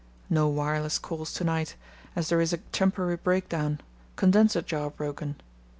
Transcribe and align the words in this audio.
No 0.31 0.47
wireless 0.47 0.97
calls 0.97 1.31
to 1.35 1.43
night, 1.43 1.75
as 2.15 2.29
there 2.29 2.41
is 2.41 2.51
a 2.51 2.57
temporary 2.57 3.17
breakdown—condenser 3.17 4.63
jar 4.63 4.89
broken. 4.89 5.35